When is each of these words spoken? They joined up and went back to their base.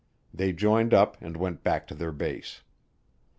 They 0.33 0.51
joined 0.51 0.95
up 0.95 1.15
and 1.21 1.37
went 1.37 1.63
back 1.63 1.85
to 1.89 1.93
their 1.93 2.11
base. 2.11 2.63